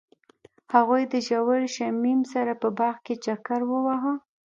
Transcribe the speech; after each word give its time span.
هغوی 0.73 1.03
د 1.13 1.15
ژور 1.27 1.59
شمیم 1.75 2.19
سره 2.33 2.53
په 2.61 2.67
باغ 2.77 2.95
کې 3.05 3.15
چکر 3.25 3.59
وواهه. 3.69 4.13